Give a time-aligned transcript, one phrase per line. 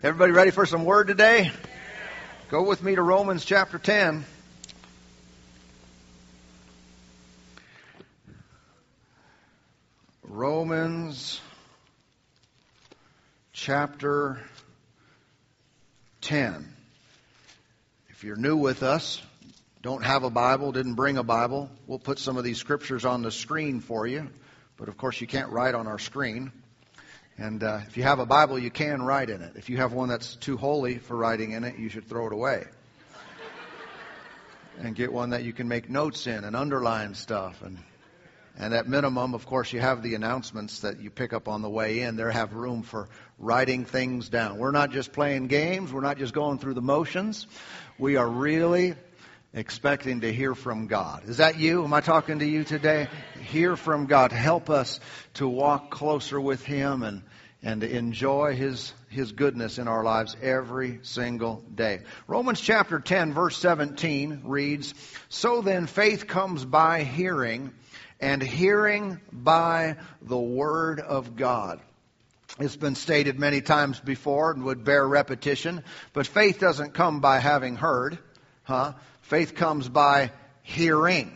[0.00, 1.50] Everybody ready for some word today?
[2.50, 4.24] Go with me to Romans chapter 10.
[10.22, 11.40] Romans
[13.52, 14.38] chapter
[16.20, 16.72] 10.
[18.10, 19.20] If you're new with us,
[19.82, 23.22] don't have a Bible, didn't bring a Bible, we'll put some of these scriptures on
[23.22, 24.28] the screen for you.
[24.76, 26.52] But of course, you can't write on our screen.
[27.40, 29.52] And uh, if you have a Bible, you can write in it.
[29.54, 32.32] If you have one that's too holy for writing in it, you should throw it
[32.32, 32.64] away.
[34.80, 37.62] and get one that you can make notes in and underline stuff.
[37.62, 37.78] And,
[38.58, 41.70] and at minimum, of course, you have the announcements that you pick up on the
[41.70, 42.16] way in.
[42.16, 44.58] There have room for writing things down.
[44.58, 45.92] We're not just playing games.
[45.92, 47.46] We're not just going through the motions.
[47.98, 48.96] We are really
[49.52, 51.28] expecting to hear from God.
[51.28, 51.84] Is that you?
[51.84, 53.08] Am I talking to you today?
[53.40, 54.32] Hear from God.
[54.32, 55.00] Help us
[55.34, 57.22] to walk closer with Him and,
[57.62, 62.00] and to enjoy His, His goodness in our lives every single day.
[62.26, 64.94] Romans chapter 10 verse 17 reads,
[65.28, 67.72] So then faith comes by hearing,
[68.20, 71.80] and hearing by the Word of God.
[72.60, 77.38] It's been stated many times before and would bear repetition, but faith doesn't come by
[77.38, 78.18] having heard,
[78.64, 78.94] huh?
[79.28, 81.30] Faith comes by hearing,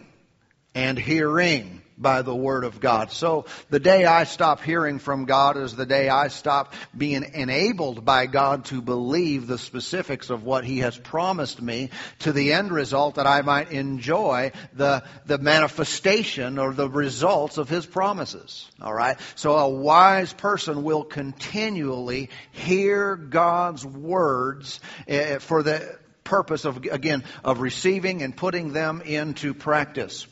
[0.74, 3.12] and hearing by the Word of God.
[3.12, 8.02] So the day I stop hearing from God is the day I stop being enabled
[8.02, 11.90] by God to believe the specifics of what He has promised me
[12.20, 17.68] to the end result that I might enjoy the, the manifestation or the results of
[17.68, 18.70] His promises.
[18.80, 19.18] Alright?
[19.34, 26.00] So a wise person will continually hear God's words eh, for the
[26.32, 30.26] purpose of, again, of receiving and putting them into practice.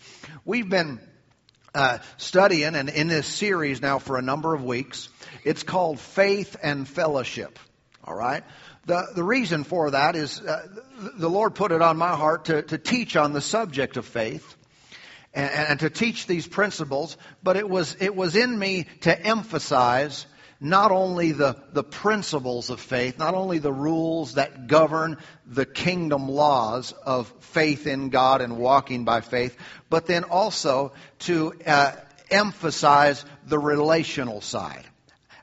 [0.46, 0.98] We've been
[1.74, 5.10] uh, studying and in this series now for a number of weeks.
[5.44, 7.58] It's called Faith and Fellowship.
[8.02, 8.42] All right?
[8.86, 10.68] The, the reason for that is uh,
[11.18, 14.56] the Lord put it on my heart to, to teach on the subject of faith.
[15.34, 20.24] And, and to teach these principles, but it was, it was in me to emphasize
[20.60, 25.16] not only the, the principles of faith, not only the rules that govern
[25.46, 29.56] the kingdom laws of faith in God and walking by faith,
[29.88, 31.92] but then also to uh,
[32.30, 34.84] emphasize the relational side.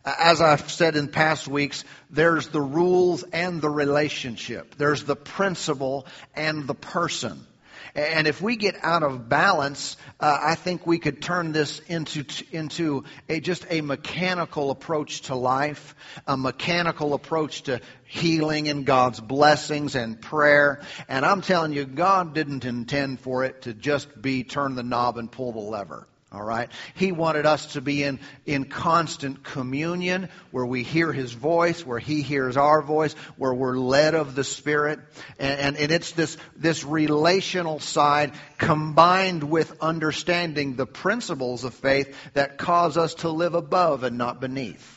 [0.05, 4.75] As I've said in past weeks, there's the rules and the relationship.
[4.75, 7.45] There's the principle and the person.
[7.97, 12.25] And if we get out of balance, uh, I think we could turn this into
[12.51, 15.95] into a, just a mechanical approach to life,
[16.27, 20.81] a mechanical approach to healing and God's blessings and prayer.
[21.09, 25.17] And I'm telling you, God didn't intend for it to just be turn the knob
[25.17, 26.07] and pull the lever.
[26.29, 26.69] All right?
[26.95, 31.99] He wanted us to be in, in constant communion where we hear His voice, where
[31.99, 34.99] He hears our voice, where we're led of the Spirit.
[35.39, 42.13] And, and, and it's this, this relational side combined with understanding the principles of faith
[42.33, 44.95] that cause us to live above and not beneath.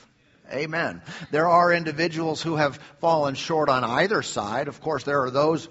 [0.53, 1.01] Amen.
[1.31, 4.67] There are individuals who have fallen short on either side.
[4.67, 5.69] Of course, there are those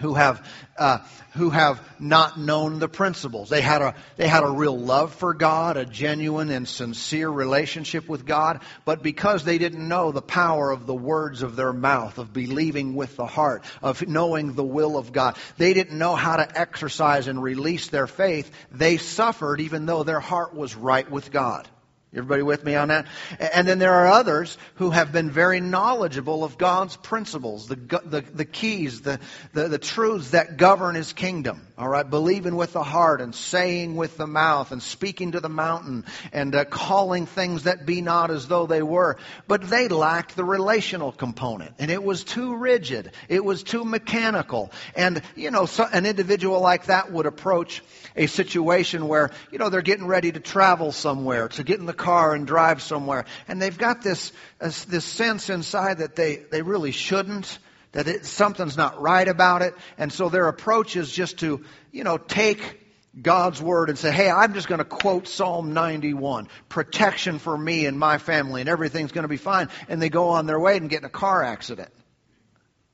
[0.00, 0.46] who have
[0.76, 0.98] uh,
[1.34, 3.48] who have not known the principles.
[3.48, 8.08] They had a they had a real love for God, a genuine and sincere relationship
[8.08, 12.18] with God, but because they didn't know the power of the words of their mouth,
[12.18, 16.36] of believing with the heart, of knowing the will of God, they didn't know how
[16.36, 18.50] to exercise and release their faith.
[18.72, 21.68] They suffered even though their heart was right with God.
[22.12, 23.06] Everybody with me on that?
[23.38, 28.24] And then there are others who have been very knowledgeable of God's principles, the, the,
[28.34, 29.20] the keys, the,
[29.52, 31.66] the, the truths that govern His kingdom.
[31.80, 32.08] All right?
[32.08, 36.54] Believing with the heart and saying with the mouth and speaking to the mountain and
[36.54, 39.16] uh, calling things that be not as though they were.
[39.48, 41.76] But they lacked the relational component.
[41.78, 43.12] And it was too rigid.
[43.30, 44.70] It was too mechanical.
[44.94, 47.82] And, you know, so an individual like that would approach
[48.14, 51.94] a situation where, you know, they're getting ready to travel somewhere, to get in the
[51.94, 53.24] car and drive somewhere.
[53.48, 57.58] And they've got this, uh, this sense inside that they, they really shouldn't,
[57.92, 59.74] that it, something's not right about it.
[59.98, 62.80] And so their approach is just to, you know, take
[63.20, 66.48] God's word and say, hey, I'm just going to quote Psalm 91.
[66.68, 69.68] Protection for me and my family and everything's going to be fine.
[69.88, 71.90] And they go on their way and get in a car accident.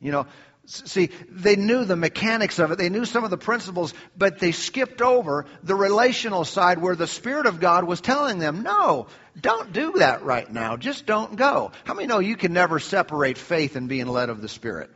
[0.00, 0.26] You know,
[0.66, 2.78] See, they knew the mechanics of it.
[2.78, 7.06] They knew some of the principles, but they skipped over the relational side where the
[7.06, 9.06] Spirit of God was telling them, no,
[9.40, 10.76] don't do that right now.
[10.76, 11.70] Just don't go.
[11.84, 14.90] How many know you can never separate faith and being led of the Spirit?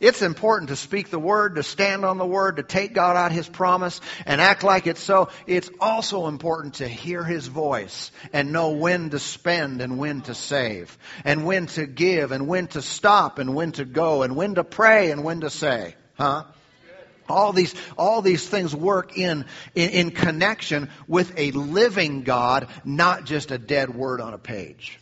[0.00, 3.32] It's important to speak the word, to stand on the word, to take God out
[3.32, 5.28] his promise and act like it's so.
[5.46, 10.34] It's also important to hear his voice and know when to spend and when to
[10.34, 14.54] save and when to give and when to stop and when to go and when
[14.54, 15.94] to pray and when to say.
[16.14, 16.44] Huh?
[17.28, 19.44] All these, all these things work in,
[19.74, 24.98] in, in connection with a living God, not just a dead word on a page.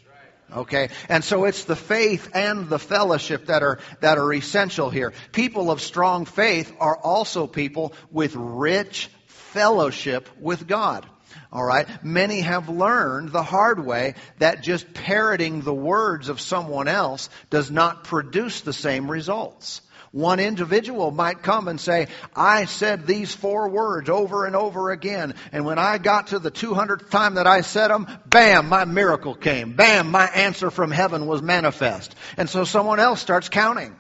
[0.55, 0.89] Okay?
[1.09, 5.13] And so it's the faith and the fellowship that are, that are essential here.
[5.33, 11.07] People of strong faith are also people with rich fellowship with God.
[11.53, 11.87] All right?
[12.05, 17.71] Many have learned the hard way that just parroting the words of someone else does
[17.71, 19.81] not produce the same results.
[20.11, 25.35] One individual might come and say, I said these four words over and over again,
[25.53, 29.35] and when I got to the 200th time that I said them, bam, my miracle
[29.35, 29.75] came.
[29.75, 32.15] Bam, my answer from heaven was manifest.
[32.37, 33.95] And so someone else starts counting.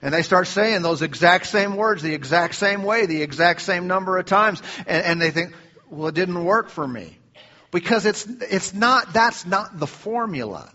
[0.00, 3.86] And they start saying those exact same words, the exact same way, the exact same
[3.86, 5.54] number of times, and, and they think,
[5.90, 7.18] well, it didn't work for me.
[7.70, 10.72] Because it's, it's not, that's not the formula.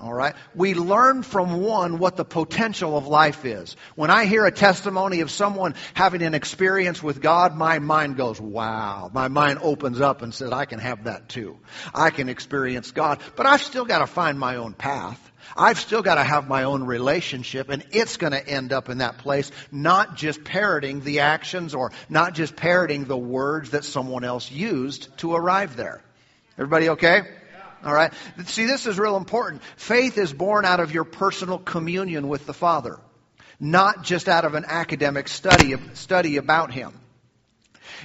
[0.00, 0.34] All right?
[0.54, 3.76] We learn from one what the potential of life is.
[3.94, 8.40] When I hear a testimony of someone having an experience with God, my mind goes,
[8.40, 9.10] wow.
[9.14, 11.58] My mind opens up and says, I can have that too.
[11.94, 13.20] I can experience God.
[13.36, 15.20] But I've still got to find my own path.
[15.56, 18.98] I've still got to have my own relationship, and it's going to end up in
[18.98, 24.24] that place, not just parroting the actions or not just parroting the words that someone
[24.24, 26.02] else used to arrive there.
[26.58, 27.22] Everybody okay?
[27.84, 28.12] All right.
[28.46, 29.62] See, this is real important.
[29.76, 32.98] Faith is born out of your personal communion with the Father,
[33.60, 36.98] not just out of an academic study study about Him.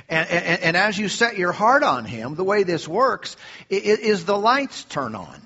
[0.10, 3.38] And, and, and as you set your heart on Him, the way this works
[3.70, 5.42] is the lights turn on.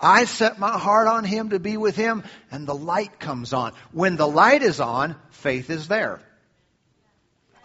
[0.00, 3.72] I set my heart on Him to be with Him, and the light comes on.
[3.92, 6.20] When the light is on, faith is there.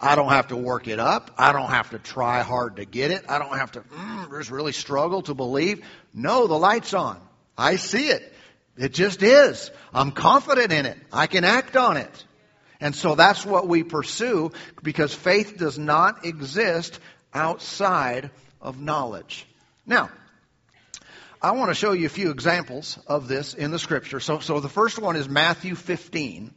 [0.00, 1.32] I don't have to work it up.
[1.36, 3.24] I don't have to try hard to get it.
[3.28, 5.84] I don't have to mm, just really struggle to believe.
[6.14, 7.20] No, the light's on.
[7.56, 8.32] I see it.
[8.76, 9.70] It just is.
[9.92, 10.96] I'm confident in it.
[11.12, 12.24] I can act on it.
[12.80, 14.52] And so that's what we pursue
[14.84, 17.00] because faith does not exist
[17.34, 18.30] outside
[18.60, 19.46] of knowledge.
[19.84, 20.10] Now,
[21.42, 24.20] I want to show you a few examples of this in the scripture.
[24.20, 26.54] So, so the first one is Matthew 15.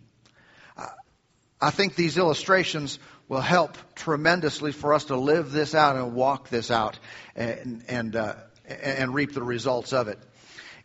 [1.61, 2.97] I think these illustrations
[3.27, 6.97] will help tremendously for us to live this out and walk this out
[7.35, 8.35] and, and, uh,
[8.67, 10.17] and reap the results of it.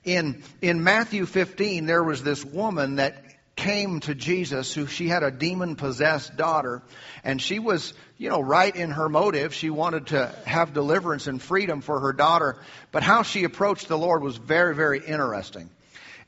[0.04, 3.16] In, in Matthew 15, there was this woman that
[3.56, 6.82] came to Jesus who she had a demon possessed daughter
[7.24, 9.54] and she was, you know, right in her motive.
[9.54, 12.58] She wanted to have deliverance and freedom for her daughter,
[12.92, 15.70] but how she approached the Lord was very, very interesting.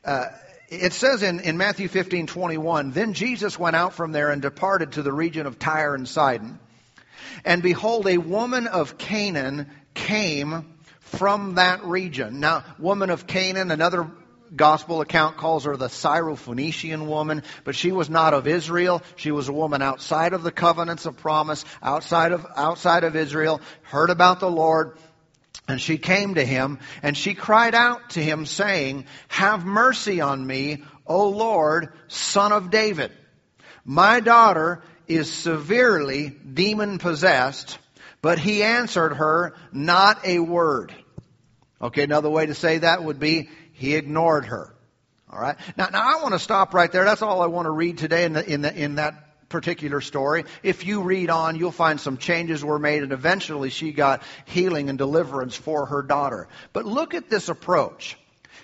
[0.03, 0.25] Uh,
[0.69, 4.93] it says in, in Matthew 15, 21, Then Jesus went out from there and departed
[4.93, 6.59] to the region of Tyre and Sidon.
[7.43, 12.39] And behold, a woman of Canaan came from that region.
[12.39, 14.09] Now, woman of Canaan, another
[14.55, 19.01] gospel account calls her the Syrophoenician woman, but she was not of Israel.
[19.15, 23.61] She was a woman outside of the covenants of promise, outside of, outside of Israel,
[23.83, 24.97] heard about the Lord,
[25.69, 30.45] and she came to him and she cried out to him saying, Have mercy on
[30.45, 33.11] me, O Lord, son of David.
[33.85, 37.77] My daughter is severely demon possessed,
[38.21, 40.93] but he answered her not a word.
[41.81, 44.75] Okay, another way to say that would be he ignored her.
[45.31, 45.55] All right.
[45.77, 47.05] Now, now I want to stop right there.
[47.05, 50.45] That's all I want to read today in, the, in, the, in that particular story.
[50.63, 54.89] If you read on, you'll find some changes were made and eventually she got healing
[54.89, 56.47] and deliverance for her daughter.
[56.71, 58.17] But look at this approach.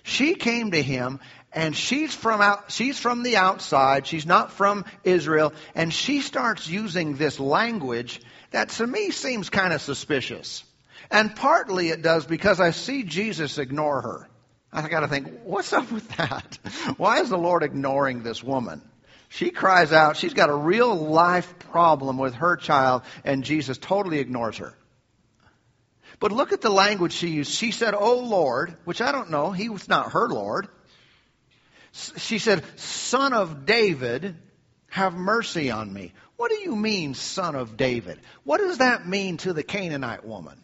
[0.04, 1.20] She came to him
[1.52, 4.06] and she's from out, she's from the outside.
[4.06, 5.54] She's not from Israel.
[5.74, 10.64] And she starts using this language that to me seems kind of suspicious.
[11.10, 14.30] And partly it does because I see Jesus ignore her.
[14.74, 16.60] I got to think, what's up with that?
[16.98, 18.82] Why is the Lord ignoring this woman?
[19.30, 20.18] She cries out.
[20.18, 24.74] She's got a real life problem with her child, and Jesus totally ignores her.
[26.20, 27.52] But look at the language she used.
[27.52, 29.52] She said, Oh Lord, which I don't know.
[29.52, 30.68] He was not her Lord.
[32.18, 34.36] She said, Son of David,
[34.90, 36.14] have mercy on me.
[36.38, 38.20] What do you mean, son of David?
[38.44, 40.62] What does that mean to the Canaanite woman?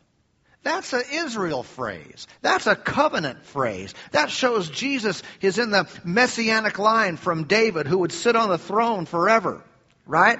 [0.63, 2.27] That's an Israel phrase.
[2.41, 3.93] That's a covenant phrase.
[4.11, 8.59] That shows Jesus is in the messianic line from David who would sit on the
[8.59, 9.63] throne forever.
[10.05, 10.39] Right?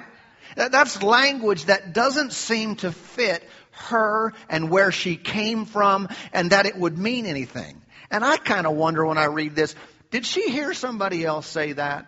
[0.54, 6.66] That's language that doesn't seem to fit her and where she came from and that
[6.66, 7.80] it would mean anything.
[8.10, 9.74] And I kind of wonder when I read this,
[10.10, 12.06] did she hear somebody else say that?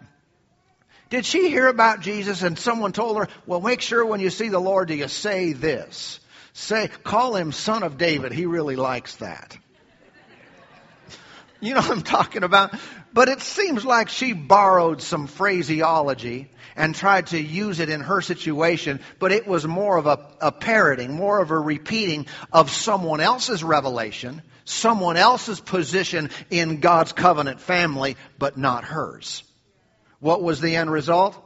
[1.11, 4.51] Did she hear about Jesus and someone told her, well, make sure when you see
[4.51, 6.21] the Lord, do you say this?
[6.55, 8.33] Say, call him son of David.
[8.33, 9.59] He really likes that.
[11.61, 12.75] You know what I'm talking about?
[13.13, 18.21] But it seems like she borrowed some phraseology and tried to use it in her
[18.21, 23.21] situation, but it was more of a, a parroting, more of a repeating of someone
[23.21, 29.43] else's revelation, someone else's position in God's covenant family, but not hers.
[30.21, 31.37] What was the end result?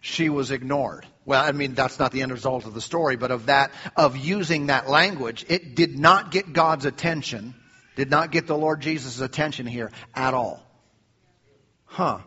[0.00, 1.06] She was ignored.
[1.28, 4.16] Well, I mean, that's not the end result of the story, but of that, of
[4.16, 7.54] using that language, it did not get God's attention,
[7.96, 10.66] did not get the Lord Jesus' attention here at all.
[11.84, 12.20] Huh.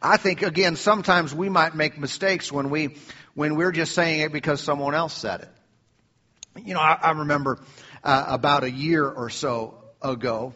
[0.00, 2.96] I think again, sometimes we might make mistakes when we,
[3.34, 6.64] when we're just saying it because someone else said it.
[6.64, 7.58] You know, I, I remember
[8.02, 10.54] uh, about a year or so ago,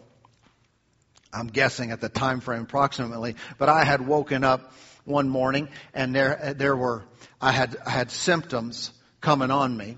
[1.35, 4.73] I'm guessing at the time frame approximately, but I had woken up
[5.07, 7.05] one morning and there, there were,
[7.41, 9.97] I had, I had symptoms coming on me.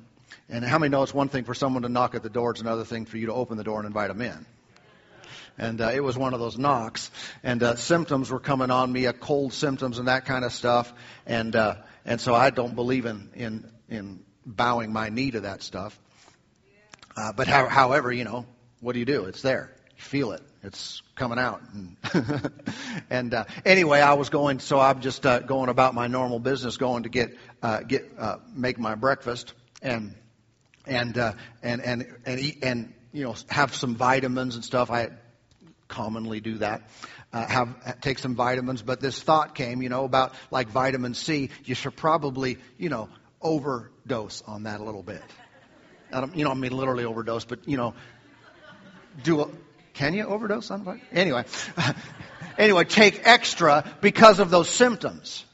[0.48, 2.60] And how many know it's one thing for someone to knock at the door, it's
[2.60, 4.46] another thing for you to open the door and invite them in?
[5.58, 7.10] and uh, it was one of those knocks.
[7.42, 10.92] And uh, symptoms were coming on me, uh, cold symptoms and that kind of stuff.
[11.26, 15.62] And uh, and so I don't believe in in in bowing my knee to that
[15.62, 15.98] stuff.
[17.16, 18.46] Uh, but how, however, you know,
[18.80, 19.24] what do you do?
[19.24, 19.74] It's there.
[19.96, 20.42] You feel it.
[20.68, 21.62] It's coming out.
[23.10, 26.76] And, uh, anyway, I was going, so I'm just uh, going about my normal business,
[26.76, 30.14] going to get uh, get uh, make my breakfast and
[30.86, 31.32] and uh,
[31.62, 34.90] and and and eat and you know have some vitamins and stuff.
[34.90, 35.08] I
[35.88, 36.82] commonly do that.
[37.32, 41.48] Uh, have take some vitamins, but this thought came, you know, about like vitamin C.
[41.64, 43.08] You should probably, you know,
[43.40, 45.22] overdose on that a little bit.
[46.12, 47.94] I don't, you know, I mean literally overdose, but you know,
[49.22, 49.48] do a.
[49.98, 51.04] Can you overdose on vitamin?
[51.10, 51.44] Anyway,
[52.58, 55.44] anyway, take extra because of those symptoms.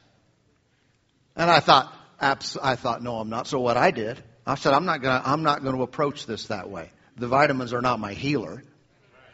[1.34, 3.46] And I thought, abs- I thought, no, I'm not.
[3.46, 6.48] So what I did, I said, I'm not gonna, I'm not going to approach this
[6.48, 6.90] that way.
[7.16, 8.62] The vitamins are not my healer.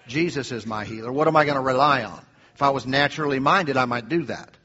[0.06, 1.10] Jesus is my healer.
[1.10, 2.24] What am I going to rely on?
[2.54, 4.56] If I was naturally minded, I might do that.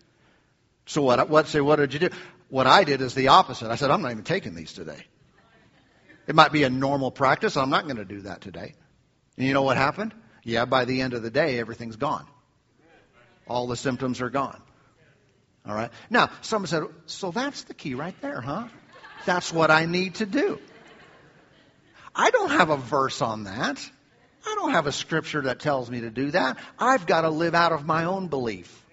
[0.85, 2.09] So what, what, say, what did you do?
[2.49, 3.71] What I did is the opposite.
[3.71, 5.07] I said, I'm not even taking these today.
[6.27, 7.57] It might be a normal practice.
[7.57, 8.75] I'm not going to do that today.
[9.37, 10.13] And you know what happened?
[10.45, 12.25] Yeah, by the end of the day, everything's gone.
[13.47, 14.61] All the symptoms are gone.
[15.67, 15.89] All right.
[16.09, 18.67] Now, someone said, so that's the key right there, huh?
[19.25, 20.59] That's what I need to do.
[22.15, 23.89] I don't have a verse on that.
[24.47, 26.57] I don't have a scripture that tells me to do that.
[26.77, 28.83] I've got to live out of my own belief.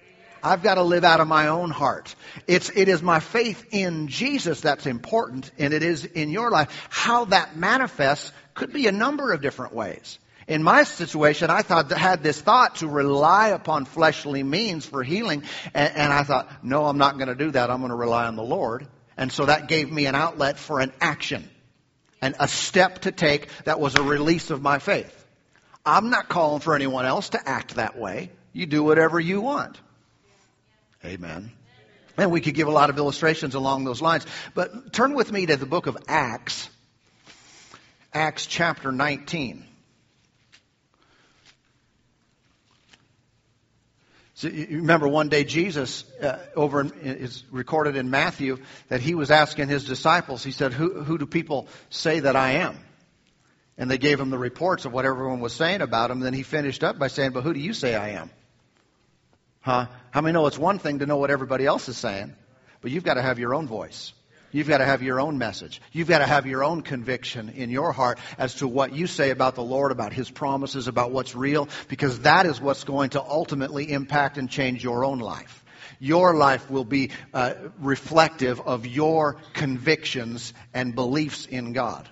[0.42, 2.14] I've got to live out of my own heart.
[2.46, 6.88] It's, it is my faith in Jesus that's important, and it is in your life.
[6.88, 10.18] How that manifests could be a number of different ways.
[10.48, 15.44] In my situation, I thought had this thought to rely upon fleshly means for healing,
[15.72, 17.70] and, and I thought, no, I'm not going to do that.
[17.70, 18.86] I'm going to rely on the Lord.
[19.16, 21.48] And so that gave me an outlet for an action
[22.20, 25.18] and a step to take that was a release of my faith.
[25.84, 28.30] I'm not calling for anyone else to act that way.
[28.52, 29.80] You do whatever you want.
[31.04, 31.50] Amen.
[32.16, 34.26] And we could give a lot of illustrations along those lines.
[34.54, 36.68] But turn with me to the book of Acts,
[38.12, 39.64] Acts chapter 19.
[44.42, 48.58] So you remember one day Jesus, uh, over in, is recorded in Matthew,
[48.88, 52.54] that he was asking his disciples, he said, who, who do people say that I
[52.54, 52.76] am?
[53.78, 56.18] And they gave him the reports of what everyone was saying about him.
[56.18, 58.30] Then he finished up by saying, But who do you say I am?
[59.60, 59.86] Huh?
[60.10, 62.34] How many know it's one thing to know what everybody else is saying,
[62.80, 64.12] but you've got to have your own voice.
[64.52, 65.80] You've got to have your own message.
[65.92, 69.30] You've got to have your own conviction in your heart as to what you say
[69.30, 73.22] about the Lord, about His promises, about what's real, because that is what's going to
[73.22, 75.64] ultimately impact and change your own life.
[75.98, 82.08] Your life will be uh, reflective of your convictions and beliefs in God.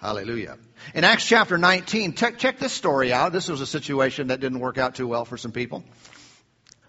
[0.00, 0.58] Hallelujah.
[0.94, 3.32] In Acts chapter 19, check, check this story out.
[3.32, 5.84] This was a situation that didn't work out too well for some people.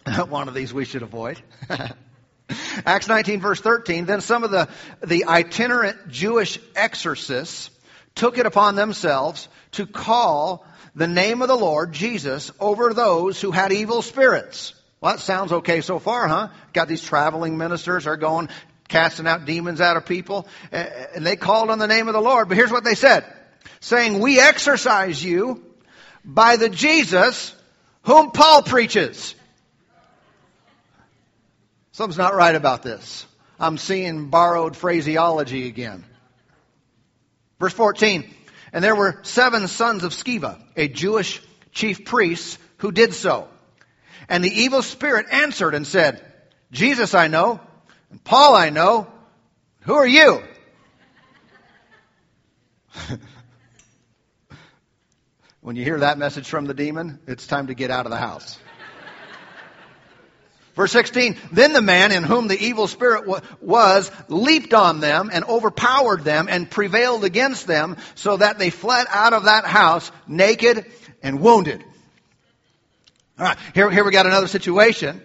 [0.29, 1.41] One of these we should avoid.
[2.86, 4.68] Acts 19 verse 13, then some of the,
[5.01, 7.70] the itinerant Jewish exorcists
[8.15, 10.65] took it upon themselves to call
[10.96, 14.74] the name of the Lord, Jesus, over those who had evil spirits.
[15.01, 16.50] Well, that sounds okay so far, huh?
[16.74, 18.50] Got these traveling ministers are going,
[18.89, 20.48] casting out demons out of people.
[20.72, 22.50] And they called on the name of the Lord.
[22.50, 23.24] But here's what they said.
[23.79, 25.63] Saying, we exorcise you
[26.25, 27.56] by the Jesus
[28.03, 29.36] whom Paul preaches.
[32.00, 33.25] Something's not right about this.
[33.60, 36.06] I'm seeing borrowed phraseology again.
[37.60, 38.24] Verse 14.
[38.72, 41.41] And there were seven sons of Sceva, a Jewish
[41.74, 43.50] chief priest, who did so.
[44.29, 46.24] And the evil spirit answered and said,
[46.72, 47.60] Jesus I know,
[48.12, 49.08] and Paul I know.
[49.82, 50.41] Who are you?
[55.60, 58.18] when you hear that message from the demon, it's time to get out of the
[58.18, 58.58] house.
[60.79, 63.27] Verse 16, then the man in whom the evil spirit
[63.59, 69.05] was leaped on them and overpowered them and prevailed against them so that they fled
[69.09, 70.86] out of that house naked
[71.21, 71.83] and wounded.
[73.38, 75.21] All right, here, here we got another situation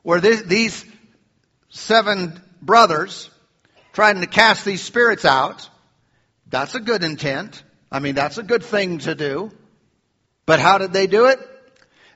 [0.00, 0.82] where these
[1.68, 3.28] seven brothers
[3.92, 5.68] trying to cast these spirits out.
[6.48, 7.62] That's a good intent.
[7.90, 9.52] I mean, that's a good thing to do.
[10.46, 11.38] But how did they do it?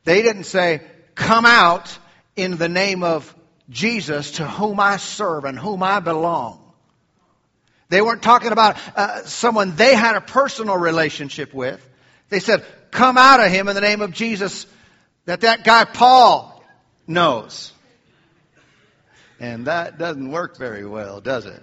[0.04, 0.80] They didn't say,
[1.14, 1.98] come out
[2.36, 3.34] in the name of
[3.68, 6.62] Jesus to whom I serve and whom I belong.
[7.88, 11.86] They weren't talking about uh, someone they had a personal relationship with.
[12.28, 14.66] They said, come out of him in the name of Jesus
[15.24, 16.62] that that guy Paul
[17.06, 17.72] knows.
[19.38, 21.62] And that doesn't work very well, does it?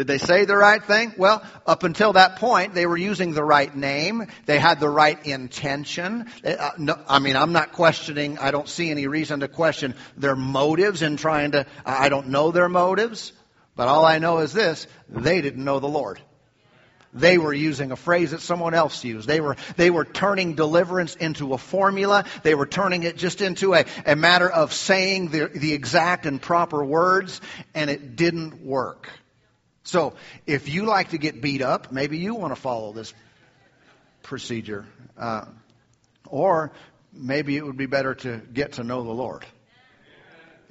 [0.00, 1.12] Did they say the right thing?
[1.18, 4.28] Well, up until that point, they were using the right name.
[4.46, 6.24] They had the right intention.
[6.42, 11.02] Uh, I mean, I'm not questioning, I don't see any reason to question their motives
[11.02, 13.34] in trying to, I don't know their motives,
[13.76, 16.18] but all I know is this, they didn't know the Lord.
[17.12, 19.28] They were using a phrase that someone else used.
[19.28, 22.24] They were, they were turning deliverance into a formula.
[22.42, 26.40] They were turning it just into a, a matter of saying the, the exact and
[26.40, 27.42] proper words,
[27.74, 29.10] and it didn't work.
[29.84, 30.14] So
[30.46, 33.12] if you like to get beat up, maybe you want to follow this
[34.22, 34.86] procedure.
[35.16, 35.46] Uh,
[36.28, 36.72] or
[37.12, 39.44] maybe it would be better to get to know the Lord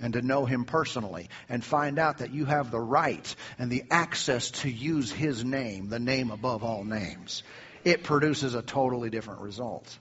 [0.01, 3.83] and to know Him personally and find out that you have the right and the
[3.91, 7.43] access to use His name, the name above all names.
[7.83, 9.97] It produces a totally different result.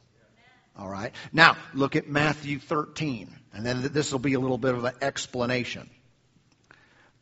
[0.77, 1.13] All right?
[1.33, 4.95] Now, look at Matthew 13, and then this will be a little bit of an
[5.01, 5.91] explanation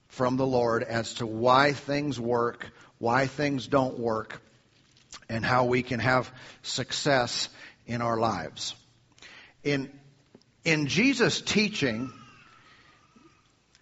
[0.09, 4.41] from the Lord as to why things work, why things don't work,
[5.29, 6.31] and how we can have
[6.63, 7.49] success
[7.87, 8.75] in our lives.
[9.65, 9.91] In,
[10.65, 12.13] in Jesus' teaching,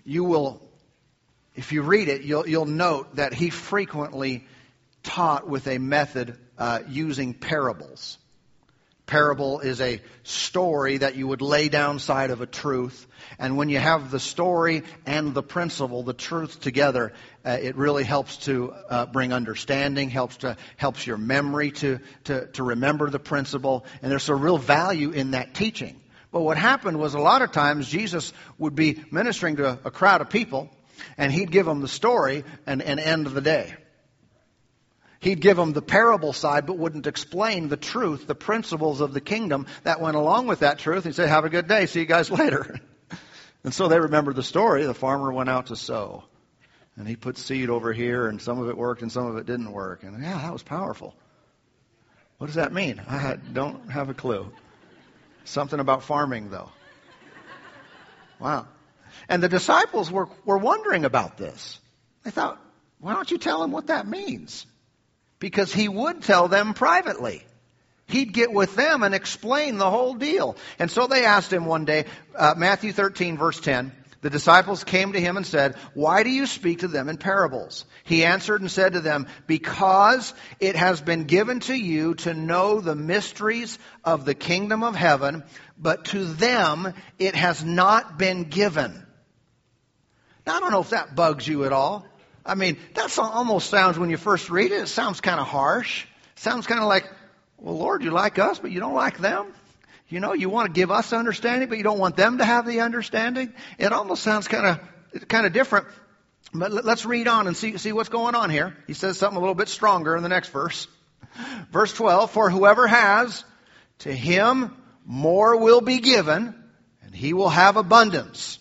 [0.04, 0.62] you will,
[1.54, 4.46] if you read it, you'll, you'll note that he frequently
[5.02, 8.18] taught with a method uh, using parables.
[9.06, 13.06] Parable is a story that you would lay down side of a truth.
[13.38, 17.12] And when you have the story and the principle, the truth together,
[17.44, 22.46] uh, it really helps to uh, bring understanding, helps to helps your memory to, to,
[22.52, 23.84] to remember the principle.
[24.00, 26.00] And there's a real value in that teaching.
[26.32, 30.22] But what happened was a lot of times Jesus would be ministering to a crowd
[30.22, 30.70] of people,
[31.18, 33.74] and he'd give them the story and, and end the day.
[35.24, 39.22] He'd give them the parable side, but wouldn't explain the truth, the principles of the
[39.22, 41.04] kingdom that went along with that truth.
[41.04, 41.86] He'd say, Have a good day.
[41.86, 42.78] See you guys later.
[43.64, 44.84] and so they remember the story.
[44.84, 46.24] The farmer went out to sow.
[46.98, 49.46] And he put seed over here, and some of it worked and some of it
[49.46, 50.02] didn't work.
[50.02, 51.16] And yeah, that was powerful.
[52.36, 53.00] What does that mean?
[53.08, 54.52] I don't have a clue.
[55.44, 56.68] Something about farming, though.
[58.38, 58.68] Wow.
[59.26, 61.80] And the disciples were, were wondering about this.
[62.24, 62.60] They thought,
[62.98, 64.66] why don't you tell them what that means?
[65.44, 67.44] Because he would tell them privately.
[68.06, 70.56] He'd get with them and explain the whole deal.
[70.78, 75.12] And so they asked him one day, uh, Matthew 13, verse 10, the disciples came
[75.12, 77.84] to him and said, Why do you speak to them in parables?
[78.04, 82.80] He answered and said to them, Because it has been given to you to know
[82.80, 85.44] the mysteries of the kingdom of heaven,
[85.76, 89.06] but to them it has not been given.
[90.46, 92.06] Now, I don't know if that bugs you at all.
[92.46, 96.06] I mean, that almost sounds, when you first read it, it sounds kind of harsh.
[96.36, 97.10] Sounds kind of like,
[97.58, 99.46] well, Lord, you like us, but you don't like them.
[100.08, 102.66] You know, you want to give us understanding, but you don't want them to have
[102.66, 103.54] the understanding.
[103.78, 104.66] It almost sounds kind
[105.12, 105.86] of, kind of different.
[106.52, 108.76] But let's read on and see, see what's going on here.
[108.86, 110.86] He says something a little bit stronger in the next verse.
[111.72, 113.42] Verse 12, for whoever has,
[114.00, 114.76] to him
[115.06, 116.54] more will be given,
[117.02, 118.58] and he will have abundance.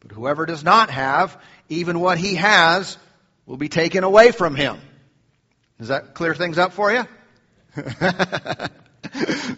[0.00, 2.96] But whoever does not have, even what he has
[3.46, 4.78] will be taken away from him.
[5.78, 7.06] Does that clear things up for you?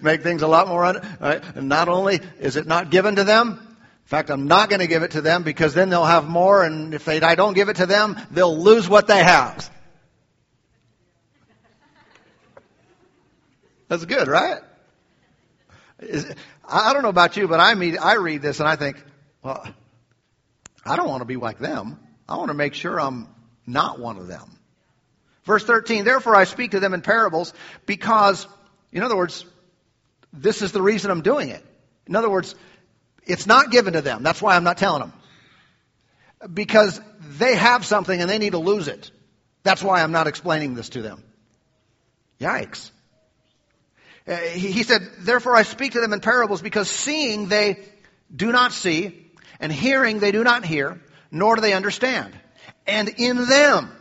[0.02, 0.84] Make things a lot more.
[0.84, 1.56] Un- right?
[1.62, 5.02] not only is it not given to them, in fact, I'm not going to give
[5.02, 7.76] it to them because then they'll have more, and if they, I don't give it
[7.76, 9.70] to them, they'll lose what they have.
[13.88, 14.60] That's good, right?
[16.00, 16.30] Is,
[16.66, 19.02] I don't know about you, but I mean, I read this and I think,
[19.42, 19.66] well,
[20.84, 21.98] I don't want to be like them.
[22.28, 23.28] I want to make sure I'm
[23.68, 24.50] not one of them.
[25.44, 27.52] Verse 13, therefore I speak to them in parables
[27.86, 28.46] because,
[28.92, 29.44] in other words,
[30.32, 31.64] this is the reason I'm doing it.
[32.06, 32.54] In other words,
[33.26, 34.22] it's not given to them.
[34.22, 35.12] That's why I'm not telling them.
[36.52, 39.10] Because they have something and they need to lose it.
[39.62, 41.22] That's why I'm not explaining this to them.
[42.40, 42.90] Yikes.
[44.26, 47.78] Uh, he said, Therefore I speak to them in parables because seeing they
[48.34, 49.26] do not see,
[49.58, 51.00] and hearing they do not hear,
[51.30, 52.38] nor do they understand.
[52.88, 53.92] And in them,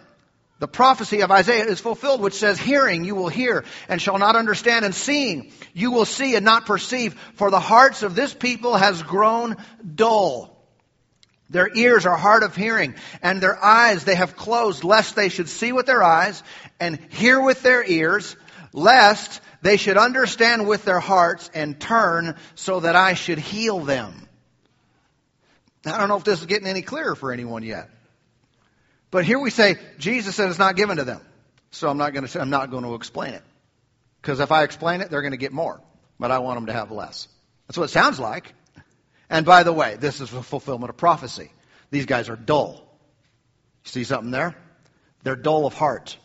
[0.60, 4.36] the prophecy of Isaiah is fulfilled, which says, Hearing you will hear and shall not
[4.36, 8.76] understand, and seeing you will see and not perceive, for the hearts of this people
[8.76, 9.58] has grown
[9.93, 10.58] dull.
[11.50, 15.47] Their ears are hard of hearing, and their eyes they have closed, lest they should
[15.50, 16.41] see with their eyes
[16.80, 18.36] and hear with their ears,
[18.73, 24.28] lest they should understand with their hearts and turn so that I should heal them.
[25.86, 27.89] I don't know if this is getting any clearer for anyone yet.
[29.12, 31.22] But here we say Jesus said it's not given to them.
[31.72, 33.43] So I'm not going to I'm not going to explain it.
[34.22, 35.80] Because if I explain it, they're going to get more.
[36.20, 37.28] But I want them to have less.
[37.67, 38.54] That's what it sounds like.
[39.30, 41.52] And by the way, this is a fulfillment of prophecy.
[41.91, 42.84] These guys are dull.
[43.84, 44.56] See something there?
[45.24, 46.17] They're dull of heart.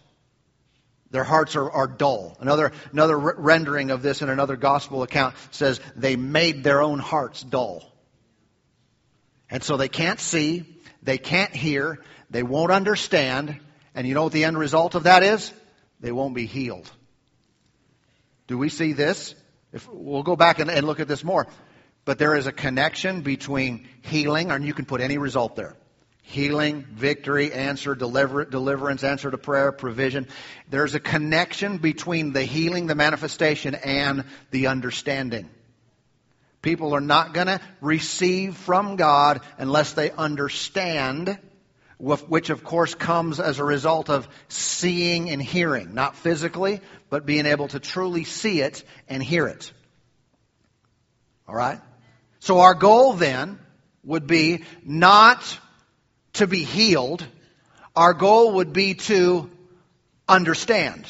[1.11, 2.37] Their hearts are, are dull.
[2.41, 7.43] Another, another rendering of this in another gospel account says they made their own hearts
[7.43, 7.85] dull.
[9.51, 10.65] And so they can't see,
[11.03, 13.61] they can't hear, they won't understand,
[13.95, 15.53] and you know what the end result of that is?
[16.01, 16.91] They won't be healed.
[18.47, 19.35] Do we see this?
[19.73, 21.47] If, we'll go back and, and look at this more.
[22.05, 25.77] But there is a connection between healing, and you can put any result there
[26.25, 30.29] healing, victory, answer, deliver, deliverance, answer to prayer, provision.
[30.71, 35.51] There's a connection between the healing, the manifestation, and the understanding.
[36.63, 41.39] People are not going to receive from God unless they understand,
[42.03, 47.47] which of course comes as a result of seeing and hearing, not physically, but being
[47.47, 49.73] able to truly see it and hear it.
[51.47, 51.81] All right?
[52.41, 53.61] So our goal then
[54.03, 55.59] would be not
[56.35, 57.25] to be healed,
[57.95, 59.49] our goal would be to
[60.29, 61.07] understand.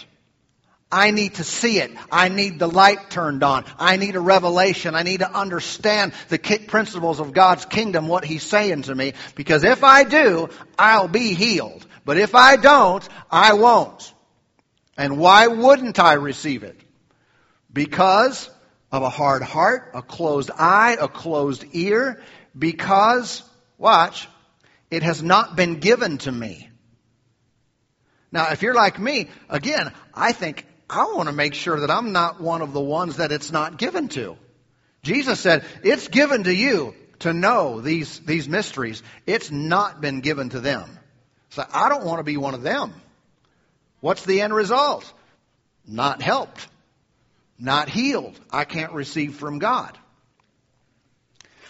[0.93, 1.91] I need to see it.
[2.13, 3.65] I need the light turned on.
[3.79, 4.95] I need a revelation.
[4.95, 9.15] I need to understand the principles of God's kingdom, what He's saying to me.
[9.35, 11.87] Because if I do, I'll be healed.
[12.05, 14.13] But if I don't, I won't.
[14.99, 16.79] And why wouldn't I receive it?
[17.73, 18.51] Because
[18.91, 22.23] of a hard heart, a closed eye, a closed ear.
[22.57, 23.43] Because,
[23.79, 24.29] watch,
[24.91, 26.69] it has not been given to me.
[28.31, 32.13] Now, if you're like me, again, I think I want to make sure that I'm
[32.13, 34.37] not one of the ones that it's not given to.
[35.03, 39.03] Jesus said, it's given to you to know these, these mysteries.
[39.27, 40.99] It's not been given to them.
[41.51, 42.93] So I don't want to be one of them.
[44.01, 45.11] What's the end result?
[45.87, 46.69] Not helped.
[47.59, 48.39] Not healed.
[48.51, 49.97] I can't receive from God.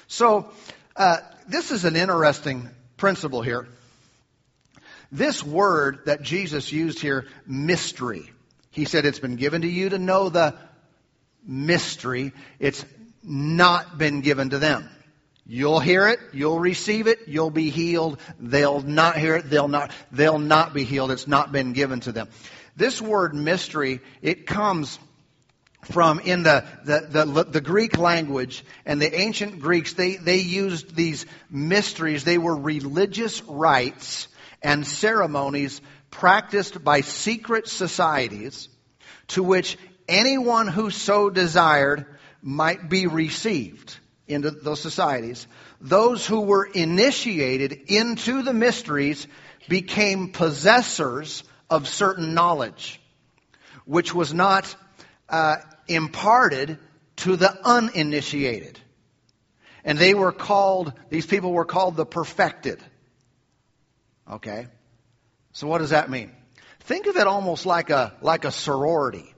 [0.09, 0.51] So,
[0.97, 3.69] uh, this is an interesting principle here.
[5.11, 8.31] This word that Jesus used here, mystery,
[8.73, 10.55] he said it's been given to you to know the
[11.47, 12.33] mystery.
[12.59, 12.85] It's
[13.23, 14.89] not been given to them.
[15.47, 18.19] You'll hear it, you'll receive it, you'll be healed.
[18.41, 21.11] They'll not hear it, they'll not, they'll not be healed.
[21.11, 22.29] It's not been given to them.
[22.77, 24.99] This word mystery, it comes
[25.83, 30.95] from in the, the, the, the, Greek language and the ancient Greeks, they, they used
[30.95, 32.23] these mysteries.
[32.23, 34.29] They were religious rites
[34.63, 35.81] and ceremonies
[36.13, 38.69] practiced by secret societies
[39.29, 42.07] to which anyone who so desired
[42.41, 43.97] might be received
[44.29, 45.47] into those societies.
[45.81, 49.27] Those who were initiated into the mysteries
[49.69, 53.01] became possessors of certain knowledge,
[53.85, 54.75] which was not
[55.29, 55.57] uh,
[55.89, 56.79] imparted
[57.17, 58.79] to the uninitiated.
[59.85, 62.81] And they were called, these people were called the perfected.
[64.31, 64.69] Okay?
[65.53, 66.33] So what does that mean?
[66.81, 69.33] Think of it almost like a, like a sorority.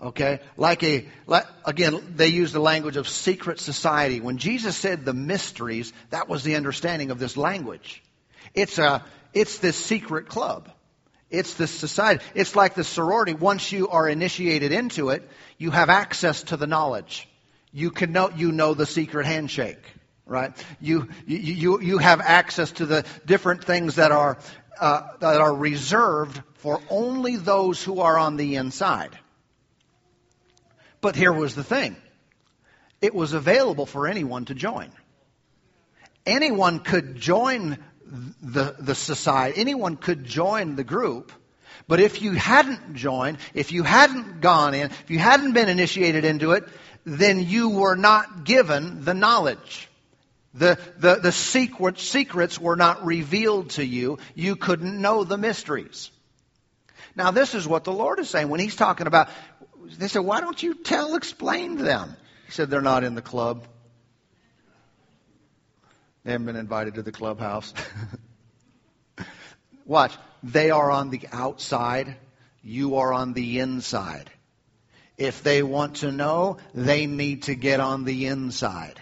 [0.00, 0.40] Okay?
[0.56, 4.20] Like a, like, again, they use the language of secret society.
[4.20, 8.02] When Jesus said the mysteries, that was the understanding of this language.
[8.54, 10.70] It's a, it's this secret club.
[11.30, 12.24] It's the society.
[12.34, 13.34] It's like the sorority.
[13.34, 17.28] Once you are initiated into it, you have access to the knowledge.
[17.72, 19.82] You can know, you know the secret handshake,
[20.24, 20.52] right?
[20.80, 24.38] You, you, you have access to the different things that are,
[24.80, 29.18] uh, that are reserved for only those who are on the inside.
[31.00, 31.96] But here was the thing.
[33.00, 34.90] It was available for anyone to join.
[36.26, 37.78] Anyone could join
[38.42, 41.30] the, the society, anyone could join the group,
[41.88, 46.24] But if you hadn't joined, if you hadn't gone in, if you hadn't been initiated
[46.24, 46.64] into it,
[47.04, 49.88] then you were not given the knowledge.
[50.58, 54.18] The, the, the secret, secrets were not revealed to you.
[54.34, 56.10] You couldn't know the mysteries.
[57.14, 59.28] Now, this is what the Lord is saying when He's talking about,
[59.98, 62.16] they said, why don't you tell, explain them?
[62.46, 63.66] He said, they're not in the club.
[66.24, 67.72] They haven't been invited to the clubhouse.
[69.86, 70.12] Watch.
[70.42, 72.16] They are on the outside.
[72.62, 74.30] You are on the inside.
[75.16, 79.00] If they want to know, they need to get on the inside.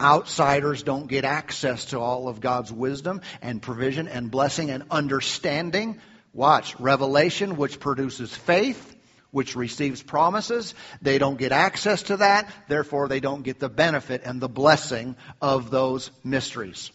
[0.00, 6.00] Outsiders don't get access to all of God's wisdom and provision and blessing and understanding.
[6.34, 6.78] Watch.
[6.78, 8.94] Revelation, which produces faith,
[9.30, 10.74] which receives promises.
[11.00, 12.50] They don't get access to that.
[12.68, 16.90] Therefore, they don't get the benefit and the blessing of those mysteries.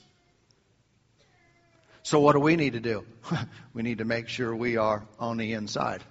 [2.03, 3.05] So what do we need to do?
[3.73, 6.03] we need to make sure we are on the inside.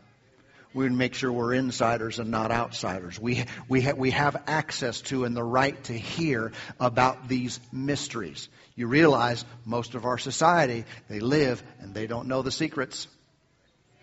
[0.72, 3.18] We to make sure we're insiders and not outsiders.
[3.18, 8.48] We, we, ha- we have access to and the right to hear about these mysteries.
[8.76, 13.08] You realize most of our society, they live and they don't know the secrets.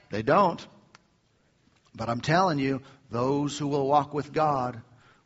[0.09, 0.65] They don't.
[1.95, 4.81] But I'm telling you, those who will walk with God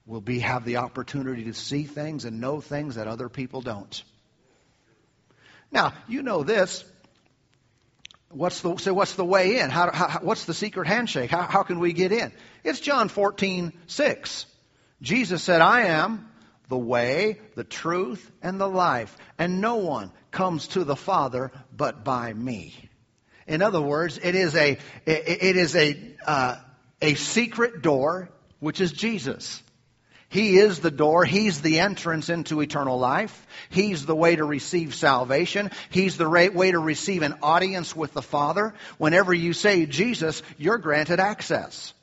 [0.06, 4.04] will be, have the opportunity to see things and know things that other people don't.
[5.72, 6.84] Now, you know this.
[8.34, 9.70] What's the, so what's the way in?
[9.70, 11.32] How, how, what's the secret handshake?
[11.32, 12.32] How, how can we get in?
[12.64, 14.46] It's John 14, 6.
[15.02, 16.30] Jesus said, I am
[16.70, 22.04] the way, the truth, and the life, and no one comes to the Father but
[22.04, 22.74] by me.
[23.48, 26.56] In other words, it is a, it is a, uh,
[27.02, 29.62] a secret door, which is Jesus.
[30.32, 31.26] He is the door.
[31.26, 33.46] He's the entrance into eternal life.
[33.70, 35.72] He's the way to receive salvation.
[35.90, 38.74] He's the way to receive an audience with the Father.
[38.98, 41.94] Whenever you say Jesus, you're granted access.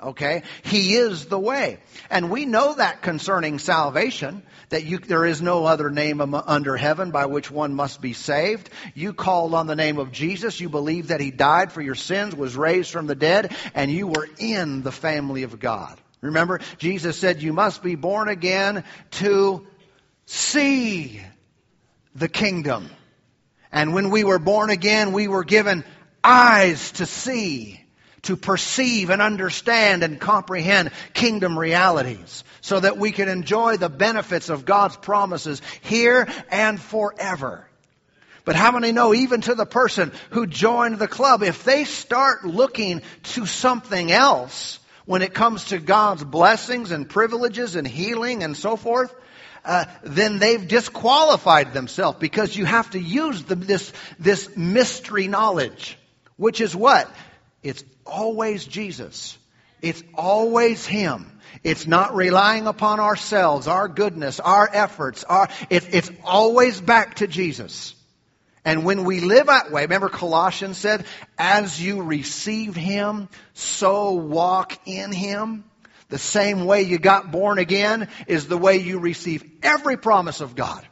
[0.00, 0.44] Okay?
[0.62, 1.80] He is the way.
[2.08, 7.10] And we know that concerning salvation, that you, there is no other name under heaven
[7.10, 8.70] by which one must be saved.
[8.94, 10.60] You called on the name of Jesus.
[10.60, 14.06] You believe that He died for your sins, was raised from the dead, and you
[14.06, 16.00] were in the family of God.
[16.22, 19.66] Remember, Jesus said, You must be born again to
[20.24, 21.20] see
[22.14, 22.88] the kingdom.
[23.72, 25.84] And when we were born again, we were given
[26.22, 27.84] eyes to see,
[28.22, 34.48] to perceive and understand and comprehend kingdom realities, so that we can enjoy the benefits
[34.48, 37.66] of God's promises here and forever.
[38.44, 42.44] But how many know, even to the person who joined the club, if they start
[42.44, 48.56] looking to something else, when it comes to God's blessings and privileges and healing and
[48.56, 49.14] so forth,
[49.64, 55.98] uh, then they've disqualified themselves because you have to use the, this, this mystery knowledge,
[56.36, 57.08] which is what?
[57.62, 59.38] It's always Jesus.
[59.80, 61.40] It's always Him.
[61.62, 65.22] It's not relying upon ourselves, our goodness, our efforts.
[65.24, 67.94] Our, it, it's always back to Jesus.
[68.64, 71.04] And when we live that way, remember Colossians said,
[71.36, 75.64] as you receive Him, so walk in Him.
[76.08, 80.54] The same way you got born again is the way you receive every promise of
[80.54, 80.86] God.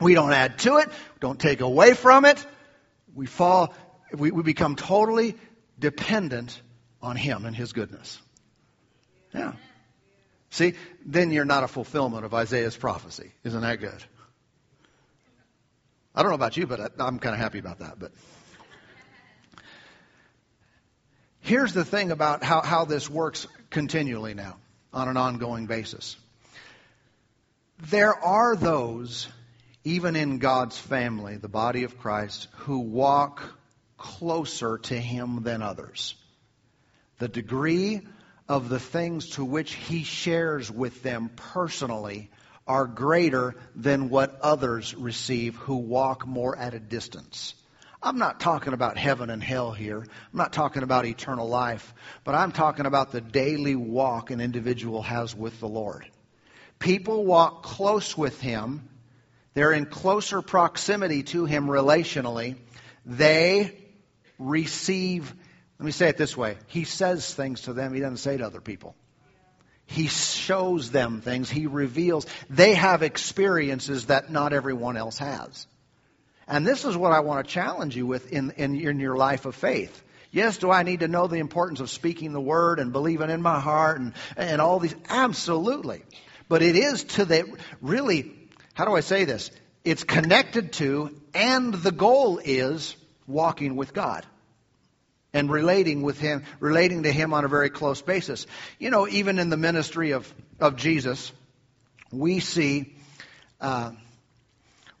[0.00, 2.44] We don't add to it, don't take away from it.
[3.14, 3.74] We fall,
[4.12, 5.36] we, we become totally
[5.78, 6.60] dependent
[7.00, 8.20] on Him and His goodness.
[9.34, 9.52] Yeah.
[10.50, 13.32] See, then you're not a fulfillment of Isaiah's prophecy.
[13.42, 14.04] Isn't that good?
[16.14, 17.98] I don't know about you, but I'm kind of happy about that.
[17.98, 18.12] But
[21.40, 24.58] here's the thing about how, how this works continually now
[24.92, 26.16] on an ongoing basis.
[27.90, 29.26] There are those,
[29.84, 33.42] even in God's family, the body of Christ, who walk
[33.96, 36.14] closer to Him than others.
[37.18, 38.02] The degree
[38.48, 42.30] of the things to which He shares with them personally
[42.66, 47.54] are greater than what others receive who walk more at a distance.
[48.02, 50.00] I'm not talking about heaven and hell here.
[50.00, 51.94] I'm not talking about eternal life,
[52.24, 56.04] but I'm talking about the daily walk an individual has with the Lord.
[56.80, 58.88] People walk close with Him.
[59.54, 62.56] They're in closer proximity to Him relationally.
[63.06, 63.76] They
[64.38, 65.32] receive,
[65.78, 66.56] let me say it this way.
[66.66, 68.96] He says things to them He doesn't say to other people.
[69.92, 71.50] He shows them things.
[71.50, 72.26] He reveals.
[72.48, 75.66] They have experiences that not everyone else has.
[76.48, 79.44] And this is what I want to challenge you with in, in, in your life
[79.44, 80.02] of faith.
[80.30, 83.42] Yes, do I need to know the importance of speaking the word and believing in
[83.42, 84.94] my heart and, and all these?
[85.10, 86.02] Absolutely.
[86.48, 87.44] But it is to the,
[87.82, 88.32] really,
[88.72, 89.50] how do I say this?
[89.84, 94.24] It's connected to, and the goal is walking with God.
[95.32, 98.46] And relating with him, relating to him on a very close basis.
[98.78, 101.32] You know, even in the ministry of, of Jesus,
[102.10, 102.94] we see,
[103.60, 103.92] uh,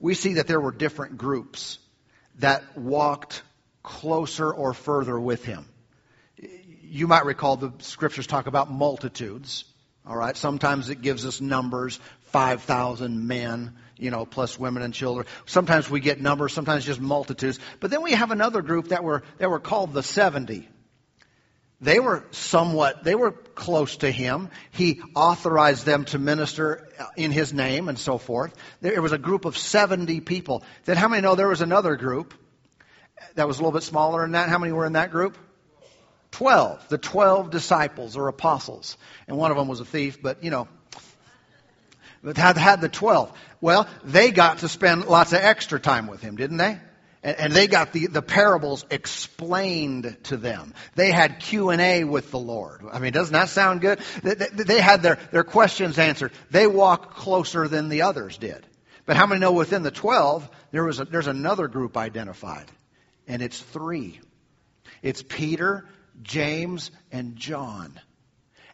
[0.00, 1.78] we see that there were different groups
[2.38, 3.42] that walked
[3.82, 5.66] closer or further with him.
[6.82, 9.64] You might recall the scriptures talk about multitudes.
[10.06, 10.36] All right.
[10.36, 12.00] Sometimes it gives us numbers,
[12.32, 15.26] 5,000 men, you know, plus women and children.
[15.46, 17.60] Sometimes we get numbers, sometimes just multitudes.
[17.78, 20.68] But then we have another group that were, that were called the 70.
[21.80, 24.50] They were somewhat, they were close to him.
[24.70, 28.54] He authorized them to minister in his name and so forth.
[28.80, 30.62] There was a group of 70 people.
[30.84, 32.34] Then how many know there was another group
[33.34, 34.48] that was a little bit smaller than that?
[34.48, 35.36] How many were in that group?
[36.32, 36.88] 12.
[36.88, 38.96] The 12 disciples or apostles.
[39.28, 40.68] And one of them was a thief, but you know,
[42.22, 43.32] but had, had the 12.
[43.60, 46.78] Well, they got to spend lots of extra time with him, didn't they?
[47.22, 50.74] And, and they got the, the parables explained to them.
[50.94, 52.82] They had Q&A with the Lord.
[52.92, 54.00] I mean, doesn't that sound good?
[54.22, 56.32] They, they, they had their, their questions answered.
[56.50, 58.66] They walked closer than the others did.
[59.04, 62.66] But how many know within the 12, there was a, there's another group identified?
[63.26, 64.20] And it's three.
[65.02, 65.84] It's Peter,
[66.22, 68.00] James, and John.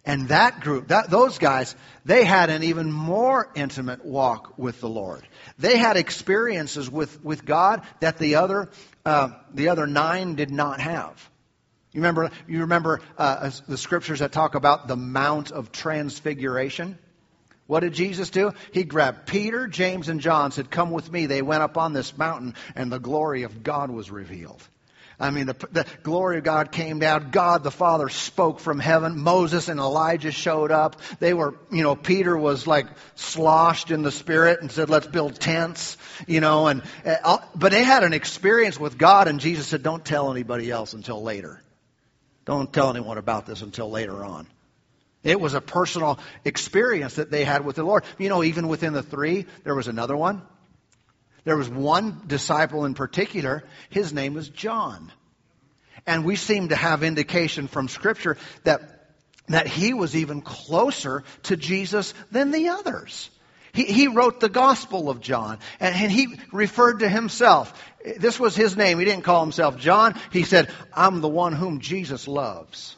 [0.05, 4.89] And that group, that, those guys, they had an even more intimate walk with the
[4.89, 5.27] Lord.
[5.59, 8.71] They had experiences with, with God that the other,
[9.05, 11.31] uh, the other nine did not have.
[11.93, 16.99] You remember, you remember uh, the scriptures that talk about the Mount of Transfiguration?
[17.67, 18.53] What did Jesus do?
[18.73, 21.27] He grabbed Peter, James, and John, said, Come with me.
[21.27, 24.67] They went up on this mountain, and the glory of God was revealed.
[25.21, 27.31] I mean, the, the, glory of God came down.
[27.33, 29.19] God the Father spoke from heaven.
[29.19, 31.01] Moses and Elijah showed up.
[31.19, 35.41] They were, you know, Peter was like sloshed in the Spirit and said, let's build
[35.41, 35.97] tents,
[36.29, 40.05] you know, and, uh, but they had an experience with God and Jesus said, don't
[40.05, 41.61] tell anybody else until later.
[42.45, 44.47] Don't tell anyone about this until later on.
[45.25, 48.05] It was a personal experience that they had with the Lord.
[48.19, 50.43] You know, even within the three, there was another one.
[51.49, 55.11] There was one disciple in particular, his name was John.
[56.07, 58.83] And we seem to have indication from Scripture that,
[59.49, 63.31] that he was even closer to Jesus than the others.
[63.73, 67.73] He, he wrote the Gospel of John, and, and he referred to himself.
[68.19, 68.99] This was his name.
[68.99, 70.21] He didn't call himself John.
[70.31, 72.95] He said, I'm the one whom Jesus loves.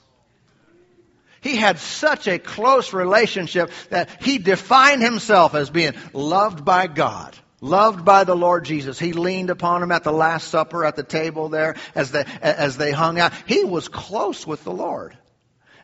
[1.40, 7.36] He had such a close relationship that he defined himself as being loved by God
[7.60, 8.98] loved by the Lord Jesus.
[8.98, 12.76] He leaned upon him at the Last Supper at the table there as they, as
[12.76, 13.32] they hung out.
[13.46, 15.16] He was close with the Lord.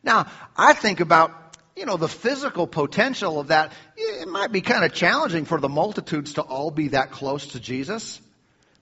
[0.03, 1.33] Now, I think about,
[1.77, 3.73] you know, the physical potential of that.
[3.97, 7.61] It might be kind of challenging for the multitudes to all be that close to
[7.61, 8.21] Jesus.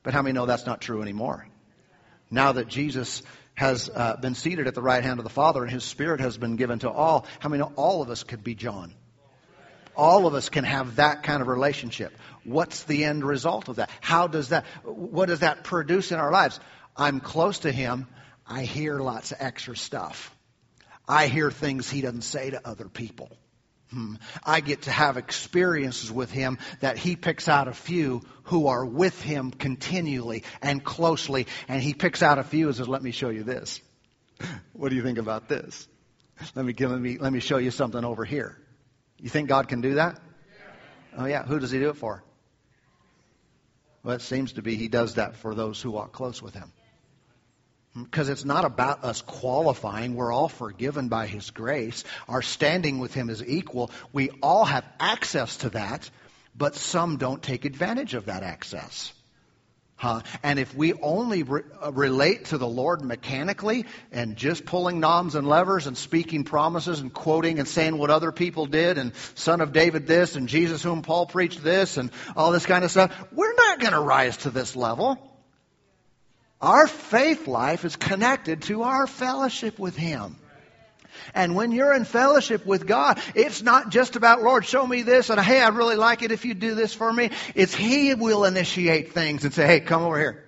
[0.03, 1.47] But how many know that's not true anymore?
[2.31, 3.23] Now that Jesus
[3.55, 6.37] has uh, been seated at the right hand of the Father and his Spirit has
[6.37, 8.93] been given to all, how many know all of us could be John?
[9.97, 12.13] All of us can have that kind of relationship.
[12.45, 13.91] What's the end result of that?
[14.01, 16.61] How does that, what does that produce in our lives?
[16.97, 18.07] I'm close to him.
[18.47, 20.35] I hear lots of extra stuff.
[21.09, 23.31] I hear things he doesn't say to other people.
[23.91, 24.15] Hmm.
[24.43, 28.85] I get to have experiences with him that he picks out a few who are
[28.85, 33.11] with him continually and closely, and he picks out a few and says, Let me
[33.11, 33.81] show you this.
[34.73, 35.87] What do you think about this?
[36.57, 38.59] Let me, let me, let me show you something over here.
[39.19, 40.21] You think God can do that?
[41.17, 41.45] Oh, yeah.
[41.45, 42.23] Who does he do it for?
[44.03, 46.73] Well, it seems to be he does that for those who walk close with him.
[47.95, 50.15] Hmm, because it's not about us qualifying.
[50.15, 52.05] We're all forgiven by His grace.
[52.29, 53.91] Our standing with Him is equal.
[54.13, 56.11] We all have access to that,
[56.57, 59.13] but some don't take advantage of that access.
[59.97, 60.23] Huh?
[60.43, 65.35] And if we only re- uh, relate to the Lord mechanically and just pulling knobs
[65.37, 69.61] and levers and speaking promises and quoting and saying what other people did and Son
[69.61, 73.17] of David this and Jesus whom Paul preached this and all this kind of stuff,
[73.33, 75.19] we're not going to rise to this level.
[76.61, 80.37] Our faith life is connected to our fellowship with Him.
[81.33, 85.31] And when you're in fellowship with God, it's not just about, Lord, show me this,
[85.31, 87.31] and hey, I really like it if you do this for me.
[87.55, 90.45] It's He will initiate things and say, hey, come over here.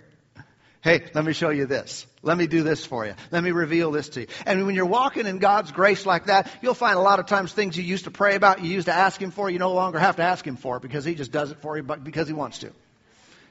[0.86, 2.06] Hey, let me show you this.
[2.22, 3.14] Let me do this for you.
[3.32, 4.26] Let me reveal this to you.
[4.46, 7.52] And when you're walking in God's grace like that, you'll find a lot of times
[7.52, 9.98] things you used to pray about, you used to ask Him for, you no longer
[9.98, 12.58] have to ask Him for because He just does it for you because He wants
[12.58, 12.70] to.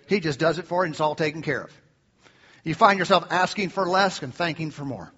[0.08, 1.82] He just does it for you and it's all taken care of.
[2.64, 5.12] You find yourself asking for less and thanking for more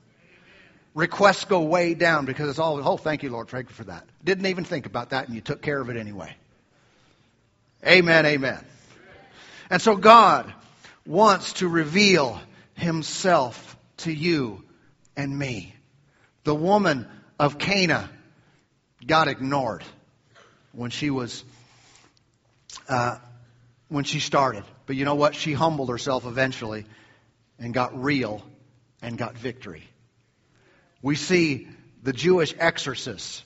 [0.98, 4.04] requests go way down because it's all, oh, thank you, Lord, thank you for that.
[4.24, 6.36] Didn't even think about that and you took care of it anyway.
[7.86, 8.66] Amen, amen.
[9.70, 10.52] And so God
[11.06, 12.42] wants to reveal
[12.74, 14.64] himself to you
[15.16, 15.76] and me.
[16.46, 17.08] The woman
[17.40, 18.10] of Canaan
[19.06, 19.84] got ignored
[20.72, 21.44] when she was
[22.90, 23.18] uh,
[23.90, 24.64] when she started.
[24.88, 25.36] But you know what?
[25.36, 26.86] She humbled herself eventually
[27.60, 28.42] and got real
[29.04, 29.88] and got victory.
[31.02, 31.68] We see
[32.04, 33.44] the Jewish exorcists.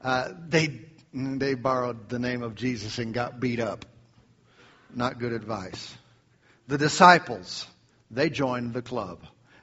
[0.00, 0.80] Uh, they
[1.12, 3.84] they borrowed the name of Jesus and got beat up.
[4.94, 5.94] Not good advice.
[6.68, 7.66] The disciples,
[8.10, 9.20] they joined the club.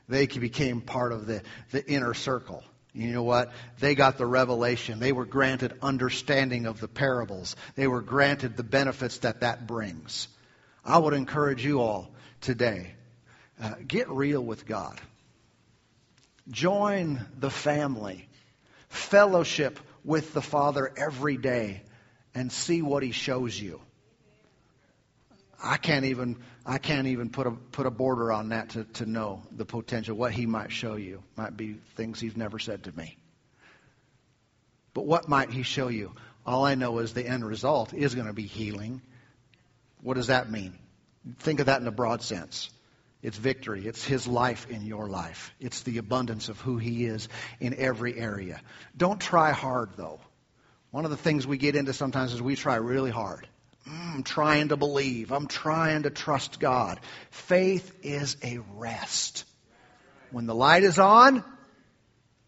[0.09, 2.63] They became part of the, the inner circle.
[2.93, 3.51] You know what?
[3.79, 4.99] They got the revelation.
[4.99, 7.55] They were granted understanding of the parables.
[7.75, 10.27] They were granted the benefits that that brings.
[10.85, 12.11] I would encourage you all
[12.41, 12.93] today
[13.61, 14.99] uh, get real with God.
[16.49, 18.27] Join the family.
[18.89, 21.81] Fellowship with the Father every day
[22.35, 23.81] and see what He shows you.
[25.63, 29.05] I can't even I can't even put a put a border on that to, to
[29.05, 30.15] know the potential.
[30.15, 33.17] What he might show you might be things he's never said to me.
[34.93, 36.13] But what might he show you?
[36.45, 39.01] All I know is the end result is going to be healing.
[40.01, 40.77] What does that mean?
[41.39, 42.69] Think of that in a broad sense.
[43.23, 43.87] It's victory.
[43.87, 45.53] It's his life in your life.
[45.61, 47.29] It's the abundance of who he is
[47.61, 48.61] in every area.
[48.95, 50.19] Don't try hard though.
[50.91, 53.47] One of the things we get into sometimes is we try really hard.
[53.87, 55.31] Mm, I'm trying to believe.
[55.31, 56.99] I'm trying to trust God.
[57.31, 59.45] Faith is a rest.
[60.31, 61.43] When the light is on,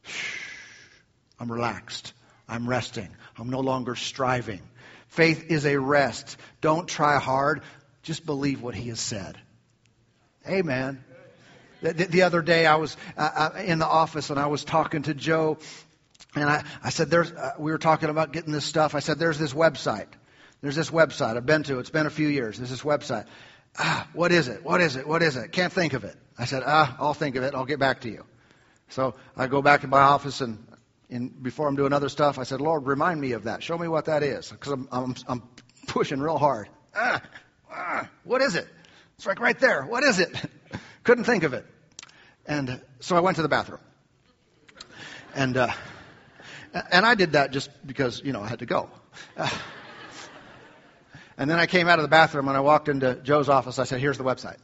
[1.40, 2.14] I'm relaxed.
[2.48, 3.10] I'm resting.
[3.38, 4.62] I'm no longer striving.
[5.08, 6.38] Faith is a rest.
[6.60, 7.62] Don't try hard.
[8.04, 9.38] Just believe what He has said.
[10.48, 11.04] Amen.
[11.82, 15.04] The, the other day, I was uh, uh, in the office and I was talking
[15.04, 15.58] to Joe,
[16.36, 18.96] and I, I said, "There's." Uh, we were talking about getting this stuff.
[18.96, 20.08] I said, "There's this website."
[20.62, 21.38] There's this website.
[21.38, 21.80] I've been to.
[21.80, 22.58] It's been a few years.
[22.58, 23.26] There's this website.
[23.78, 24.64] Ah, what is it?
[24.64, 25.08] What is it?
[25.08, 25.52] What is it?
[25.52, 26.16] Can't think of it.
[26.38, 27.54] I said, ah, I'll think of it.
[27.54, 28.26] I'll get back to you.
[28.90, 30.66] So I go back to my office and
[31.10, 33.62] in, before I'm doing other stuff, I said, Lord, remind me of that.
[33.64, 34.50] Show me what that is.
[34.50, 35.44] Because I'm, I'm, I'm
[35.88, 36.68] pushing real hard.
[36.96, 37.22] Ah,
[37.72, 38.68] ah, what is it?
[39.18, 39.84] It's like right there.
[39.84, 40.36] What is it?
[41.04, 41.66] Couldn't think of it.
[42.46, 43.80] And so I went to the bathroom.
[45.34, 45.72] And, uh,
[46.92, 48.90] and I did that just because, you know, I had to go.
[51.38, 53.78] And then I came out of the bathroom and I walked into Joe's office.
[53.78, 54.58] I said, Here's the website.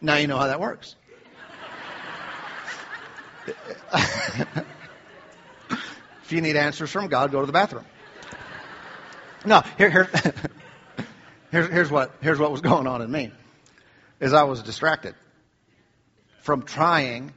[0.00, 0.96] Now you know how that works.
[3.94, 4.66] if
[6.30, 7.84] you need answers from God, go to the bathroom.
[9.46, 10.10] No, here, here,
[11.52, 13.30] here's, here's, what, here's what was going on in me.
[14.18, 15.14] Is I was distracted
[16.42, 17.32] from trying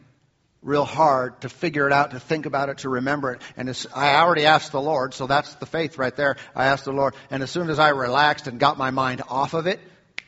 [0.61, 3.41] real hard to figure it out, to think about it, to remember it.
[3.55, 6.37] And I already asked the Lord, so that's the faith right there.
[6.55, 9.53] I asked the Lord, and as soon as I relaxed and got my mind off
[9.53, 9.79] of it,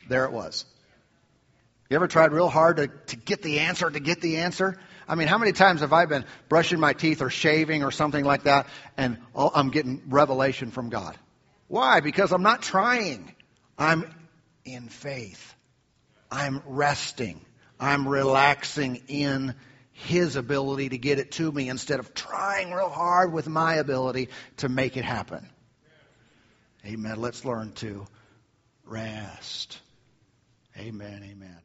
[0.08, 0.64] there it was.
[1.90, 4.78] You ever tried real hard to, to get the answer, to get the answer?
[5.08, 8.24] I mean, how many times have I been brushing my teeth or shaving or something
[8.24, 11.18] like that, and I'm getting revelation from God?
[11.72, 12.00] Why?
[12.00, 13.34] Because I'm not trying.
[13.78, 14.04] I'm
[14.62, 15.54] in faith.
[16.30, 17.40] I'm resting.
[17.80, 19.54] I'm relaxing in
[19.92, 24.28] his ability to get it to me instead of trying real hard with my ability
[24.58, 25.48] to make it happen.
[26.84, 27.18] Amen.
[27.22, 28.06] Let's learn to
[28.84, 29.80] rest.
[30.76, 31.22] Amen.
[31.24, 31.58] Amen.